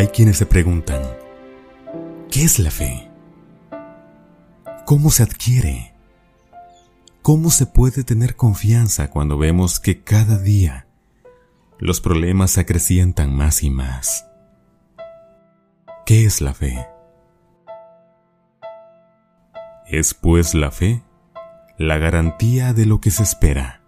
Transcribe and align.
Hay 0.00 0.08
quienes 0.08 0.38
se 0.38 0.46
preguntan, 0.46 1.02
¿qué 2.30 2.42
es 2.42 2.58
la 2.58 2.70
fe? 2.70 3.10
¿Cómo 4.86 5.10
se 5.10 5.22
adquiere? 5.22 5.92
¿Cómo 7.20 7.50
se 7.50 7.66
puede 7.66 8.02
tener 8.02 8.34
confianza 8.34 9.10
cuando 9.10 9.36
vemos 9.36 9.78
que 9.78 10.02
cada 10.02 10.38
día 10.38 10.86
los 11.78 12.00
problemas 12.00 12.52
se 12.52 12.62
acrecientan 12.62 13.36
más 13.36 13.62
y 13.62 13.68
más? 13.68 14.26
¿Qué 16.06 16.24
es 16.24 16.40
la 16.40 16.54
fe? 16.54 16.86
Es 19.86 20.14
pues 20.14 20.54
la 20.54 20.70
fe 20.70 21.02
la 21.76 21.98
garantía 21.98 22.72
de 22.72 22.86
lo 22.86 23.02
que 23.02 23.10
se 23.10 23.22
espera, 23.22 23.82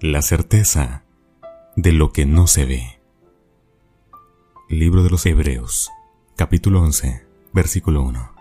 la 0.00 0.22
certeza 0.22 1.02
de 1.74 1.90
lo 1.90 2.12
que 2.12 2.24
no 2.24 2.46
se 2.46 2.66
ve. 2.66 2.99
Libro 4.70 5.02
de 5.02 5.10
los 5.10 5.26
Hebreos, 5.26 5.90
capítulo 6.36 6.80
11, 6.80 7.26
versículo 7.52 8.04
1. 8.04 8.32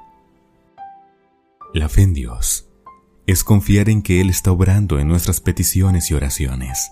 La 1.73 1.89
fe 1.89 2.03
en 2.03 2.13
Dios 2.13 2.69
es 3.25 3.43
confiar 3.43 3.89
en 3.89 4.03
que 4.03 4.21
Él 4.21 4.29
está 4.29 4.51
obrando 4.51 4.99
en 4.99 5.07
nuestras 5.07 5.41
peticiones 5.41 6.11
y 6.11 6.13
oraciones. 6.13 6.91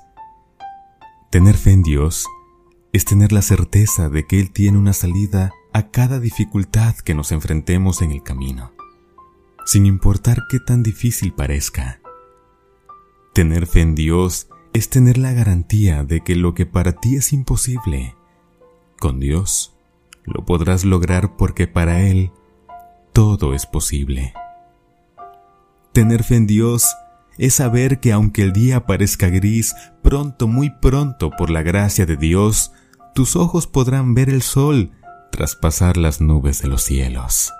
Tener 1.30 1.55
fe 1.55 1.70
en 1.70 1.84
Dios 1.84 2.26
es 2.94 3.05
tener 3.05 3.31
la 3.31 3.44
certeza 3.44 4.09
de 4.09 4.26
que 4.26 4.40
Él 4.40 4.50
tiene 4.50 4.80
una 4.80 4.94
salida 4.94 5.52
a 5.72 5.92
cada 5.92 6.20
dificultad 6.20 6.95
que 6.95 7.14
nos 7.14 7.31
enfrentemos 7.31 8.02
en 8.02 8.14
el 8.14 8.23
camino, 8.23 8.72
sin 9.67 9.86
importar 9.86 10.45
qué 10.50 10.59
tan 10.59 10.81
difícil 10.81 11.31
parezca. 11.31 12.02
Tener 13.36 13.67
fe 13.67 13.81
en 13.81 13.94
Dios 13.94 14.48
es 14.73 14.90
tener 14.90 15.20
la 15.20 15.31
garantía 15.34 16.04
de 16.04 16.22
que 16.22 16.36
lo 16.36 16.56
que 16.56 16.66
para 16.66 16.94
ti 16.94 17.17
es 17.17 17.34
imposible, 17.34 18.17
con 18.98 19.20
Dios 19.20 19.74
lo 20.28 20.45
podrás 20.45 20.84
lograr 20.84 21.38
porque 21.38 21.67
para 21.67 22.02
Él 22.02 22.31
todo 23.14 23.53
es 23.53 23.66
posible. 23.66 24.34
Tener 25.94 26.23
fe 26.23 26.36
en 26.36 26.48
Dios 26.48 26.86
es 27.38 27.56
saber 27.56 28.00
que 28.00 28.12
aunque 28.12 28.44
el 28.44 28.53
día 28.53 28.86
parezca 28.86 29.30
gris, 29.30 29.73
pronto, 30.03 30.48
muy 30.48 30.70
pronto, 30.70 31.31
por 31.31 31.50
la 31.50 31.64
gracia 31.64 32.06
de 32.06 32.18
Dios, 32.18 32.73
tus 33.16 33.36
ojos 33.36 33.68
podrán 33.68 34.14
ver 34.14 34.30
el 34.30 34.42
sol 34.42 34.92
traspasar 35.31 35.98
las 35.98 36.20
nubes 36.20 36.62
de 36.62 36.68
los 36.68 36.84
cielos. 36.84 37.53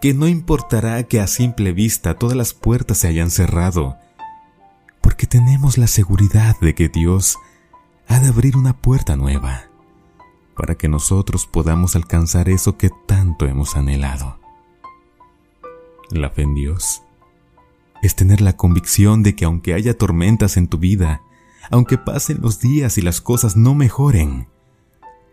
Que 0.00 0.14
no 0.14 0.28
importará 0.28 1.02
que 1.04 1.20
a 1.20 1.26
simple 1.26 1.72
vista 1.72 2.14
todas 2.14 2.36
las 2.36 2.54
puertas 2.54 2.98
se 2.98 3.08
hayan 3.08 3.30
cerrado, 3.30 3.96
porque 5.00 5.26
tenemos 5.26 5.78
la 5.78 5.86
seguridad 5.86 6.56
de 6.60 6.74
que 6.74 6.88
Dios 6.88 7.38
ha 8.08 8.20
de 8.20 8.28
abrir 8.28 8.56
una 8.56 8.76
puerta 8.76 9.16
nueva 9.16 9.71
para 10.62 10.76
que 10.76 10.86
nosotros 10.86 11.44
podamos 11.44 11.96
alcanzar 11.96 12.48
eso 12.48 12.76
que 12.76 12.88
tanto 13.08 13.46
hemos 13.46 13.74
anhelado. 13.74 14.38
La 16.08 16.30
fe 16.30 16.42
en 16.42 16.54
Dios 16.54 17.02
es 18.00 18.14
tener 18.14 18.40
la 18.40 18.56
convicción 18.56 19.24
de 19.24 19.34
que 19.34 19.44
aunque 19.44 19.74
haya 19.74 19.98
tormentas 19.98 20.56
en 20.56 20.68
tu 20.68 20.78
vida, 20.78 21.20
aunque 21.68 21.98
pasen 21.98 22.38
los 22.42 22.60
días 22.60 22.96
y 22.96 23.02
las 23.02 23.20
cosas 23.20 23.56
no 23.56 23.74
mejoren, 23.74 24.46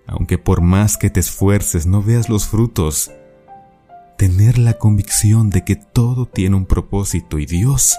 aunque 0.08 0.39
por 0.39 0.61
más 0.61 0.97
que 0.97 1.11
te 1.11 1.19
esfuerces 1.19 1.86
no 1.86 2.02
veas 2.02 2.27
los 2.27 2.47
frutos, 2.47 3.11
tener 4.17 4.58
la 4.58 4.80
convicción 4.80 5.52
de 5.52 5.64
que 5.64 5.75
todo 5.75 6.25
tiene 6.25 6.55
un 6.55 6.66
propósito 6.66 7.38
y 7.38 7.45
Dios, 7.45 7.95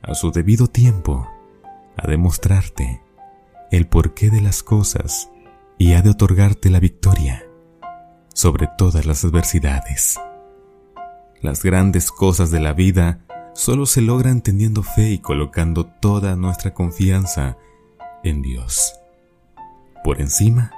a 0.00 0.14
su 0.14 0.30
debido 0.30 0.66
tiempo, 0.66 1.28
ha 1.98 2.06
de 2.06 2.16
mostrarte 2.16 3.02
el 3.70 3.86
porqué 3.86 4.30
de 4.30 4.40
las 4.40 4.62
cosas 4.62 5.28
y 5.78 5.92
ha 5.92 6.02
de 6.02 6.10
otorgarte 6.10 6.70
la 6.70 6.80
victoria 6.80 7.44
sobre 8.32 8.68
todas 8.78 9.06
las 9.06 9.24
adversidades. 9.24 10.18
Las 11.40 11.62
grandes 11.62 12.10
cosas 12.10 12.50
de 12.50 12.60
la 12.60 12.72
vida 12.72 13.24
solo 13.54 13.86
se 13.86 14.00
logran 14.00 14.42
teniendo 14.42 14.82
fe 14.82 15.10
y 15.10 15.18
colocando 15.18 15.86
toda 15.86 16.36
nuestra 16.36 16.74
confianza 16.74 17.56
en 18.22 18.42
Dios, 18.42 18.94
por 20.02 20.20
encima 20.20 20.72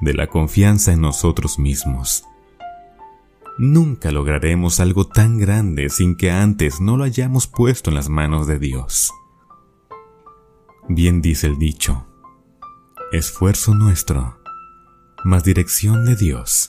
de 0.00 0.14
la 0.14 0.26
confianza 0.26 0.92
en 0.92 1.00
nosotros 1.00 1.58
mismos. 1.58 2.24
Nunca 3.56 4.10
lograremos 4.10 4.80
algo 4.80 5.06
tan 5.06 5.38
grande 5.38 5.88
sin 5.88 6.16
que 6.16 6.30
antes 6.30 6.80
no 6.80 6.96
lo 6.96 7.04
hayamos 7.04 7.46
puesto 7.46 7.90
en 7.90 7.96
las 7.96 8.08
manos 8.08 8.46
de 8.46 8.58
Dios. 8.58 9.12
Bien 10.88 11.22
dice 11.22 11.46
el 11.46 11.58
dicho, 11.58 12.04
esfuerzo 13.16 13.74
nuestro, 13.74 14.40
más 15.24 15.44
dirección 15.44 16.04
de 16.04 16.16
Dios, 16.16 16.68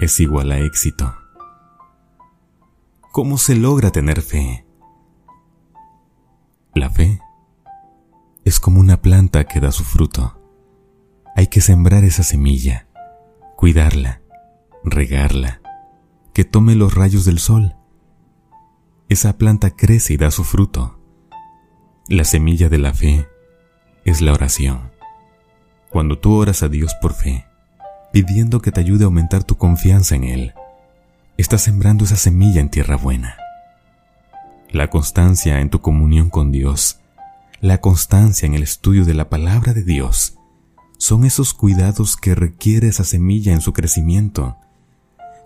es 0.00 0.20
igual 0.20 0.52
a 0.52 0.58
éxito. 0.58 1.14
¿Cómo 3.12 3.38
se 3.38 3.56
logra 3.56 3.90
tener 3.90 4.20
fe? 4.20 4.66
La 6.74 6.90
fe 6.90 7.20
es 8.44 8.60
como 8.60 8.80
una 8.80 9.00
planta 9.00 9.44
que 9.44 9.60
da 9.60 9.72
su 9.72 9.84
fruto. 9.84 10.38
Hay 11.34 11.46
que 11.46 11.62
sembrar 11.62 12.04
esa 12.04 12.22
semilla, 12.22 12.86
cuidarla, 13.56 14.20
regarla, 14.84 15.62
que 16.34 16.44
tome 16.44 16.74
los 16.74 16.94
rayos 16.94 17.24
del 17.24 17.38
sol. 17.38 17.74
Esa 19.08 19.38
planta 19.38 19.70
crece 19.70 20.12
y 20.12 20.16
da 20.18 20.30
su 20.30 20.44
fruto. 20.44 21.00
La 22.08 22.24
semilla 22.24 22.68
de 22.68 22.78
la 22.78 22.92
fe 22.92 23.26
es 24.04 24.20
la 24.20 24.34
oración. 24.34 24.95
Cuando 25.96 26.18
tú 26.18 26.34
oras 26.34 26.62
a 26.62 26.68
Dios 26.68 26.94
por 27.00 27.14
fe, 27.14 27.46
pidiendo 28.12 28.60
que 28.60 28.70
te 28.70 28.80
ayude 28.80 29.04
a 29.04 29.06
aumentar 29.06 29.44
tu 29.44 29.56
confianza 29.56 30.14
en 30.14 30.24
Él, 30.24 30.52
estás 31.38 31.62
sembrando 31.62 32.04
esa 32.04 32.16
semilla 32.16 32.60
en 32.60 32.68
tierra 32.68 32.96
buena. 32.96 33.38
La 34.70 34.90
constancia 34.90 35.58
en 35.62 35.70
tu 35.70 35.80
comunión 35.80 36.28
con 36.28 36.52
Dios, 36.52 37.00
la 37.62 37.80
constancia 37.80 38.44
en 38.44 38.52
el 38.52 38.62
estudio 38.62 39.06
de 39.06 39.14
la 39.14 39.30
palabra 39.30 39.72
de 39.72 39.84
Dios, 39.84 40.36
son 40.98 41.24
esos 41.24 41.54
cuidados 41.54 42.18
que 42.18 42.34
requiere 42.34 42.88
esa 42.88 43.04
semilla 43.04 43.54
en 43.54 43.62
su 43.62 43.72
crecimiento. 43.72 44.58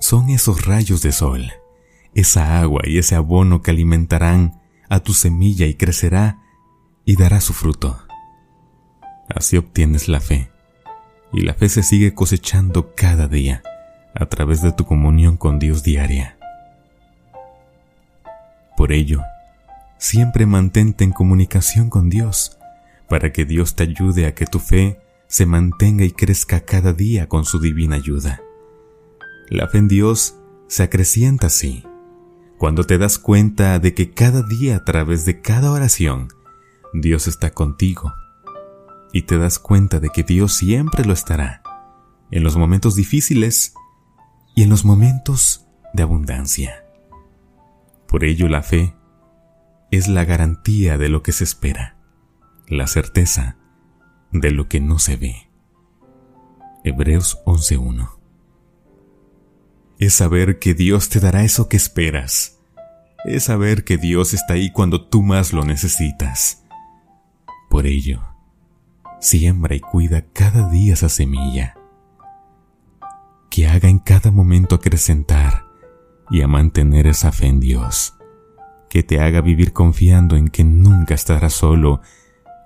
Son 0.00 0.30
esos 0.30 0.66
rayos 0.66 1.00
de 1.00 1.12
sol, 1.12 1.52
esa 2.16 2.58
agua 2.58 2.82
y 2.86 2.98
ese 2.98 3.14
abono 3.14 3.62
que 3.62 3.70
alimentarán 3.70 4.60
a 4.88 4.98
tu 4.98 5.14
semilla 5.14 5.66
y 5.66 5.74
crecerá 5.74 6.40
y 7.04 7.14
dará 7.14 7.40
su 7.40 7.52
fruto. 7.52 8.00
Así 9.34 9.56
obtienes 9.56 10.08
la 10.08 10.20
fe. 10.20 10.50
Y 11.32 11.42
la 11.42 11.54
fe 11.54 11.68
se 11.68 11.82
sigue 11.82 12.14
cosechando 12.14 12.94
cada 12.94 13.28
día 13.28 13.62
a 14.14 14.26
través 14.26 14.60
de 14.60 14.72
tu 14.72 14.84
comunión 14.84 15.36
con 15.36 15.58
Dios 15.60 15.84
diaria. 15.84 16.36
Por 18.76 18.92
ello, 18.92 19.22
siempre 19.98 20.46
mantente 20.46 21.04
en 21.04 21.12
comunicación 21.12 21.91
con 21.91 22.10
Dios 22.10 22.58
para 23.08 23.32
que 23.32 23.44
Dios 23.44 23.76
te 23.76 23.84
ayude 23.84 24.26
a 24.26 24.34
que 24.34 24.46
tu 24.46 24.58
fe 24.58 24.98
se 25.28 25.47
mantenga 25.47 26.04
y 26.04 26.10
crezca 26.10 26.60
cada 26.60 26.92
día 26.92 27.28
con 27.28 27.44
su 27.44 27.60
divina 27.60 27.97
ayuda. 27.97 28.41
La 29.48 29.68
fe 29.68 29.78
en 29.78 29.88
Dios 29.88 30.36
se 30.66 30.82
acrecienta 30.82 31.48
así, 31.48 31.84
cuando 32.58 32.84
te 32.84 32.98
das 32.98 33.18
cuenta 33.18 33.78
de 33.78 33.94
que 33.94 34.10
cada 34.10 34.42
día 34.42 34.76
a 34.76 34.84
través 34.84 35.24
de 35.24 35.41
cada 35.41 35.70
oración, 35.70 36.28
Dios 36.92 37.28
está 37.28 37.50
contigo 37.50 38.12
y 39.12 39.22
te 39.22 39.38
das 39.38 39.59
cuenta 39.59 40.00
de 40.00 40.10
que 40.10 40.22
Dios 40.22 40.54
siempre 40.54 41.04
lo 41.04 41.12
estará, 41.12 41.62
en 42.31 42.43
los 42.43 42.56
momentos 42.56 42.94
difíciles 42.94 43.75
y 44.54 44.62
en 44.62 44.71
los 44.71 44.84
momentos 44.84 45.66
de 45.93 46.03
abundancia. 46.03 46.84
Por 48.06 48.25
ello 48.25 48.48
la 48.48 48.62
fe 48.62 48.94
es 49.91 50.09
la 50.09 50.25
garantía 50.25 50.98
de 50.98 51.09
lo 51.09 51.22
que 51.22 51.32
se 51.32 51.44
espera, 51.44 51.97
la 52.69 52.87
certeza 52.87 53.56
de 54.32 54.50
lo 54.50 54.69
que 54.69 54.80
no 54.80 54.98
se 54.98 55.16
ve. 55.16 55.51
Hebreos 56.84 57.42
11.1 57.45 58.10
Es 59.98 60.15
saber 60.15 60.59
que 60.59 60.74
Dios 60.74 61.09
te 61.09 61.21
dará 61.21 61.42
eso 61.42 61.68
que 61.68 61.77
esperas. 61.77 62.59
Es 63.24 63.45
saber 63.45 63.84
que 63.84 63.98
Dios 63.98 64.33
está 64.33 64.54
ahí 64.54 64.72
cuando 64.72 65.06
tú 65.06 65.22
más 65.22 65.53
lo 65.53 65.65
necesitas. 65.65 66.65
Por 67.68 67.86
ello, 67.86 68.22
siembra 69.20 69.74
y 69.74 69.80
cuida 69.80 70.24
cada 70.32 70.68
día 70.68 70.94
esa 70.94 71.08
semilla, 71.08 71.76
que 73.50 73.68
haga 73.68 73.88
en 73.88 73.98
cada 73.98 74.30
momento 74.30 74.76
acrecentar 74.76 75.66
y 76.30 76.42
a 76.42 76.48
mantener 76.48 77.06
esa 77.06 77.32
fe 77.32 77.46
en 77.46 77.60
Dios, 77.60 78.14
que 78.88 79.02
te 79.02 79.20
haga 79.20 79.40
vivir 79.40 79.72
confiando 79.72 80.36
en 80.36 80.48
que 80.48 80.64
nunca 80.64 81.14
estarás 81.14 81.52
solo 81.52 82.00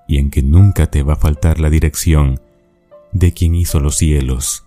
y 0.07 0.17
en 0.17 0.29
que 0.29 0.41
nunca 0.41 0.87
te 0.87 1.03
va 1.03 1.13
a 1.13 1.17
faltar 1.17 1.59
la 1.59 1.69
dirección 1.69 2.39
de 3.11 3.33
quien 3.33 3.55
hizo 3.55 3.79
los 3.79 3.97
cielos, 3.97 4.65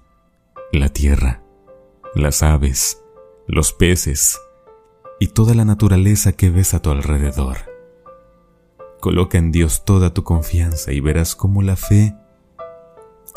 la 0.72 0.88
tierra, 0.88 1.42
las 2.14 2.42
aves, 2.42 3.02
los 3.46 3.72
peces 3.72 4.38
y 5.20 5.28
toda 5.28 5.54
la 5.54 5.64
naturaleza 5.64 6.32
que 6.32 6.50
ves 6.50 6.74
a 6.74 6.82
tu 6.82 6.90
alrededor. 6.90 7.77
Coloca 9.00 9.38
en 9.38 9.52
Dios 9.52 9.84
toda 9.84 10.12
tu 10.12 10.24
confianza 10.24 10.92
y 10.92 11.00
verás 11.00 11.36
cómo 11.36 11.62
la 11.62 11.76
fe 11.76 12.14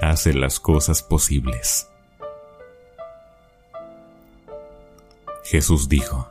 hace 0.02 0.34
las 0.34 0.60
cosas 0.60 1.04
posibles. 1.04 1.88
Jesús 5.44 5.88
dijo, 5.90 6.30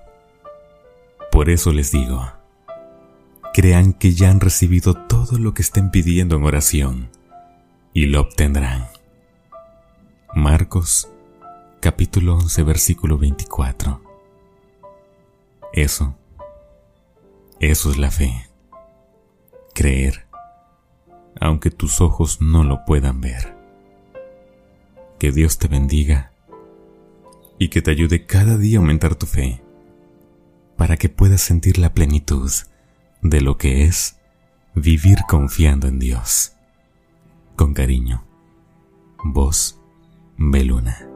Por 1.31 1.49
eso 1.49 1.73
les 1.73 1.93
digo, 1.93 2.27
crean 3.55 3.93
que 3.93 4.13
ya 4.13 4.31
han 4.31 4.41
recibido 4.41 4.95
todo 4.95 5.39
lo 5.39 5.55
que 5.55 5.63
estén 5.63 5.91
pidiendo 5.91 6.37
en 6.37 6.45
oración, 6.45 7.11
y 7.93 8.07
lo 8.07 8.23
obtendrán. 8.23 8.89
Marcos 10.35 11.09
capítulo 11.81 12.35
11 12.37 12.63
versículo 12.63 13.19
24. 13.19 14.01
Eso, 15.73 16.17
eso 17.61 17.91
es 17.91 17.99
la 17.99 18.11
fe. 18.11 18.50
Creer, 19.75 20.27
aunque 21.41 21.71
tus 21.71 22.01
ojos 22.01 22.41
no 22.41 22.65
lo 22.65 22.85
puedan 22.85 23.21
ver. 23.21 23.57
Que 25.19 25.33
Dios 25.33 25.59
te 25.59 25.69
bendiga 25.69 26.33
y 27.59 27.69
que 27.69 27.83
te 27.83 27.91
ayude 27.91 28.27
cada 28.27 28.57
día 28.57 28.79
a 28.79 28.81
aumentar 28.81 29.15
tu 29.15 29.27
fe 29.27 29.63
para 30.77 30.97
que 30.97 31.11
puedas 31.11 31.43
sentir 31.43 31.77
la 31.77 31.93
plenitud 31.93 32.51
de 33.21 33.41
lo 33.43 33.59
que 33.59 33.85
es 33.85 34.17
vivir 34.75 35.19
confiando 35.29 35.89
en 35.89 35.99
Dios. 35.99 36.53
Con 37.55 37.75
cariño, 37.75 38.25
vos, 39.23 39.79
Beluna. 40.39 41.10